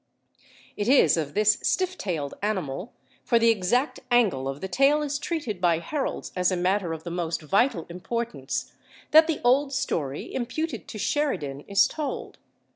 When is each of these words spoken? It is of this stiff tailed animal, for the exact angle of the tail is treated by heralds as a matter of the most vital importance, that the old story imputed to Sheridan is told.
It 0.75 0.87
is 0.87 1.15
of 1.15 1.35
this 1.35 1.59
stiff 1.61 1.95
tailed 1.95 2.33
animal, 2.41 2.91
for 3.23 3.37
the 3.37 3.49
exact 3.51 3.99
angle 4.09 4.47
of 4.49 4.59
the 4.59 4.67
tail 4.67 5.03
is 5.03 5.19
treated 5.19 5.61
by 5.61 5.77
heralds 5.77 6.31
as 6.35 6.51
a 6.51 6.57
matter 6.57 6.91
of 6.91 7.03
the 7.03 7.11
most 7.11 7.43
vital 7.43 7.85
importance, 7.87 8.73
that 9.11 9.27
the 9.27 9.39
old 9.43 9.73
story 9.73 10.33
imputed 10.33 10.87
to 10.87 10.97
Sheridan 10.97 11.59
is 11.67 11.85
told. 11.87 12.39